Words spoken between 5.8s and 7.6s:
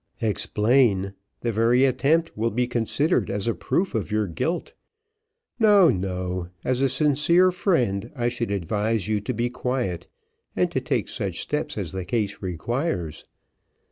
no, as a sincere